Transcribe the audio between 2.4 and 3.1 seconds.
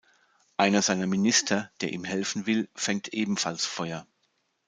will, fängt